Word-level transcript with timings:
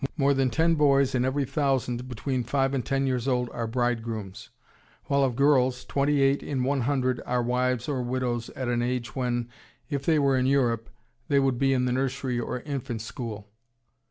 More 0.17 0.33
than 0.33 0.49
ten 0.49 0.73
boys 0.73 1.13
in 1.13 1.23
every 1.25 1.45
thousand 1.45 2.07
between 2.09 2.43
five 2.43 2.73
and 2.73 2.83
ten 2.83 3.05
years 3.05 3.27
old 3.27 3.51
are 3.51 3.67
bridegrooms; 3.67 4.49
while 5.05 5.23
of 5.23 5.35
girls, 5.35 5.85
twenty 5.85 6.23
eight 6.23 6.41
in 6.41 6.63
one 6.63 6.81
hundred 6.81 7.21
are 7.23 7.43
wives 7.43 7.87
or 7.87 8.01
widows 8.01 8.49
at 8.55 8.67
an 8.67 8.81
age 8.81 9.15
when, 9.15 9.47
if 9.91 10.03
they 10.03 10.17
were 10.17 10.35
in 10.35 10.47
Europe, 10.47 10.89
they 11.27 11.39
would 11.39 11.59
be 11.59 11.71
in 11.71 11.85
the 11.85 11.91
nursery 11.91 12.39
or 12.39 12.61
infant 12.61 13.01
school." 13.03 13.47